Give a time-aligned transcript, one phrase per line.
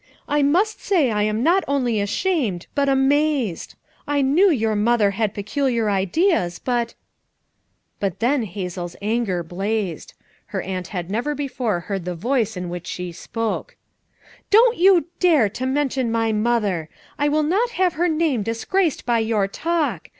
[0.27, 3.75] I must say I am not only ashamed but amazed.
[4.07, 6.95] I knew your mother had peculiar ideas, but
[7.99, 10.15] —"But then Hazel's anger blazed.
[10.47, 13.75] Her aunt had never before heard the voice in which she spoke."
[14.49, 16.89] Don't you dare to mention my mother!
[17.19, 20.09] I will not have her name disgraced by your talk.